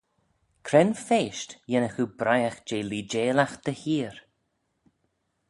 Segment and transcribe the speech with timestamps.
[0.67, 4.15] Cre'n feysht yinnagh oo briaght jeh leeideilagh dty 'heer?